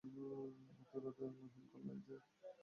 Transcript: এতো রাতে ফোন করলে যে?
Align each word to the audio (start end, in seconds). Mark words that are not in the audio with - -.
এতো 0.81 0.97
রাতে 1.03 1.25
ফোন 1.45 1.63
করলে 1.71 1.93
যে? 2.05 2.15